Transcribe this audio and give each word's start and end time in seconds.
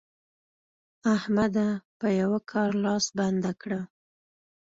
احمده! 1.15 1.69
په 1.99 2.07
یوه 2.21 2.39
کار 2.51 2.69
لاس 2.83 3.05
بنده 3.17 3.51
کړه. 3.61 3.81